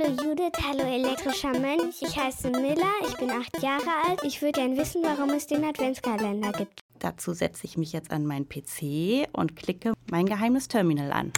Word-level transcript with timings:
Hallo 0.00 0.14
Judith, 0.22 0.52
hallo 0.66 0.84
elektrischer 0.84 1.58
Mensch. 1.58 1.96
Ich 2.00 2.16
heiße 2.16 2.50
Miller, 2.50 2.92
ich 3.06 3.16
bin 3.16 3.30
acht 3.30 3.62
Jahre 3.62 3.90
alt. 4.08 4.20
Ich 4.22 4.40
würde 4.40 4.60
gern 4.60 4.76
wissen, 4.76 5.02
warum 5.02 5.30
es 5.30 5.46
den 5.46 5.64
Adventskalender 5.64 6.52
gibt. 6.52 6.80
Dazu 6.98 7.32
setze 7.32 7.66
ich 7.66 7.76
mich 7.76 7.92
jetzt 7.92 8.10
an 8.10 8.24
meinen 8.24 8.48
PC 8.48 9.28
und 9.32 9.56
klicke 9.56 9.92
mein 10.10 10.26
geheimes 10.26 10.68
Terminal 10.68 11.12
an. 11.12 11.32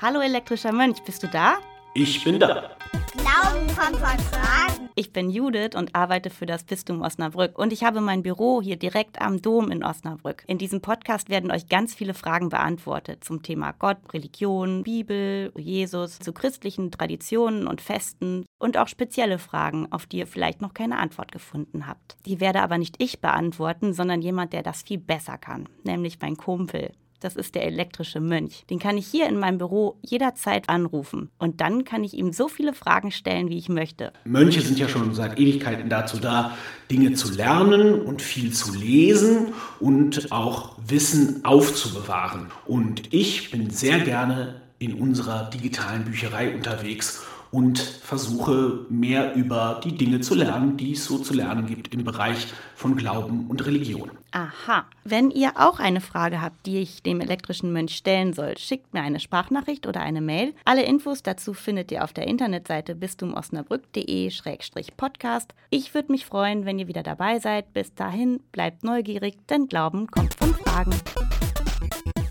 Hallo 0.00 0.20
elektrischer 0.20 0.72
Mönch, 0.72 1.02
bist 1.04 1.22
du 1.22 1.28
da? 1.28 1.56
Ich 1.94 2.22
bin 2.24 2.38
da. 2.38 2.70
Glauben 3.16 3.66
kommt 3.68 3.96
von 3.96 4.18
Fragen. 4.18 4.88
Ich 4.96 5.12
bin 5.12 5.28
Judith 5.28 5.74
und 5.74 5.94
arbeite 5.94 6.30
für 6.30 6.46
das 6.46 6.62
Bistum 6.64 7.02
Osnabrück 7.02 7.58
und 7.58 7.72
ich 7.72 7.82
habe 7.82 8.00
mein 8.00 8.22
Büro 8.22 8.62
hier 8.62 8.76
direkt 8.76 9.20
am 9.20 9.42
Dom 9.42 9.70
in 9.70 9.82
Osnabrück. 9.82 10.44
In 10.46 10.58
diesem 10.58 10.80
Podcast 10.80 11.28
werden 11.28 11.50
euch 11.50 11.68
ganz 11.68 11.94
viele 11.94 12.14
Fragen 12.14 12.48
beantwortet 12.48 13.24
zum 13.24 13.42
Thema 13.42 13.72
Gott, 13.72 13.98
Religion, 14.12 14.84
Bibel, 14.84 15.52
Jesus, 15.56 16.18
zu 16.18 16.32
christlichen 16.32 16.92
Traditionen 16.92 17.66
und 17.66 17.80
Festen 17.80 18.46
und 18.58 18.78
auch 18.78 18.88
spezielle 18.88 19.38
Fragen, 19.38 19.90
auf 19.90 20.06
die 20.06 20.18
ihr 20.18 20.26
vielleicht 20.26 20.60
noch 20.60 20.74
keine 20.74 20.98
Antwort 20.98 21.32
gefunden 21.32 21.86
habt. 21.86 22.16
Die 22.26 22.40
werde 22.40 22.62
aber 22.62 22.78
nicht 22.78 22.96
ich 23.02 23.20
beantworten, 23.20 23.94
sondern 23.94 24.22
jemand, 24.22 24.52
der 24.52 24.62
das 24.62 24.82
viel 24.82 24.98
besser 24.98 25.38
kann, 25.38 25.68
nämlich 25.82 26.18
mein 26.20 26.36
Kumpel. 26.36 26.92
Das 27.24 27.36
ist 27.36 27.54
der 27.54 27.64
elektrische 27.64 28.20
Mönch. 28.20 28.66
Den 28.68 28.78
kann 28.78 28.98
ich 28.98 29.06
hier 29.06 29.26
in 29.26 29.38
meinem 29.38 29.56
Büro 29.56 29.96
jederzeit 30.02 30.68
anrufen. 30.68 31.30
Und 31.38 31.62
dann 31.62 31.86
kann 31.86 32.04
ich 32.04 32.12
ihm 32.12 32.34
so 32.34 32.48
viele 32.48 32.74
Fragen 32.74 33.10
stellen, 33.10 33.48
wie 33.48 33.56
ich 33.56 33.70
möchte. 33.70 34.12
Mönche 34.26 34.60
sind 34.60 34.78
ja 34.78 34.90
schon 34.90 35.14
seit 35.14 35.38
Ewigkeiten 35.38 35.88
dazu 35.88 36.18
da, 36.18 36.54
Dinge 36.90 37.14
zu 37.14 37.32
lernen 37.32 38.02
und 38.02 38.20
viel 38.20 38.52
zu 38.52 38.74
lesen 38.74 39.54
und 39.80 40.32
auch 40.32 40.76
Wissen 40.86 41.42
aufzubewahren. 41.46 42.48
Und 42.66 43.14
ich 43.14 43.50
bin 43.50 43.70
sehr 43.70 44.00
gerne 44.00 44.60
in 44.78 44.92
unserer 44.92 45.48
digitalen 45.48 46.04
Bücherei 46.04 46.54
unterwegs 46.54 47.24
und 47.54 47.78
versuche 47.78 48.84
mehr 48.88 49.36
über 49.36 49.80
die 49.84 49.96
Dinge 49.96 50.18
zu 50.18 50.34
lernen, 50.34 50.76
die 50.76 50.94
es 50.94 51.04
so 51.04 51.18
zu 51.18 51.34
lernen 51.34 51.66
gibt 51.66 51.94
im 51.94 52.02
Bereich 52.02 52.48
von 52.74 52.96
Glauben 52.96 53.46
und 53.46 53.64
Religion. 53.64 54.10
Aha. 54.32 54.86
Wenn 55.04 55.30
ihr 55.30 55.52
auch 55.54 55.78
eine 55.78 56.00
Frage 56.00 56.42
habt, 56.42 56.66
die 56.66 56.80
ich 56.80 57.04
dem 57.04 57.20
elektrischen 57.20 57.72
Mönch 57.72 57.94
stellen 57.94 58.32
soll, 58.32 58.58
schickt 58.58 58.92
mir 58.92 59.02
eine 59.02 59.20
Sprachnachricht 59.20 59.86
oder 59.86 60.00
eine 60.00 60.20
Mail. 60.20 60.52
Alle 60.64 60.82
Infos 60.82 61.22
dazu 61.22 61.54
findet 61.54 61.92
ihr 61.92 62.02
auf 62.02 62.12
der 62.12 62.26
Internetseite 62.26 62.96
bistumosnabrück.de-podcast. 62.96 65.54
Ich 65.70 65.94
würde 65.94 66.10
mich 66.10 66.26
freuen, 66.26 66.64
wenn 66.64 66.80
ihr 66.80 66.88
wieder 66.88 67.04
dabei 67.04 67.38
seid. 67.38 67.72
Bis 67.72 67.94
dahin 67.94 68.40
bleibt 68.50 68.82
neugierig, 68.82 69.36
denn 69.48 69.68
Glauben 69.68 70.08
kommt 70.08 70.34
von 70.34 70.52
Fragen. 70.56 70.90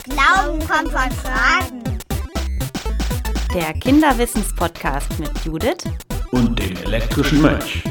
Glauben 0.04 0.60
kommt 0.68 0.92
von 0.92 1.12
Fragen. 1.12 1.83
Der 3.54 3.72
Kinderwissenspodcast 3.74 5.20
mit 5.20 5.30
Judith 5.46 5.84
Und 6.32 6.58
dem 6.58 6.76
elektrischen 6.78 7.40
Mönch. 7.40 7.84